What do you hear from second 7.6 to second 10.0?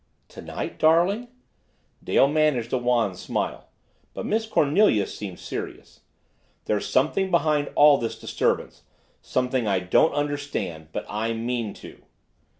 all this disturbance something I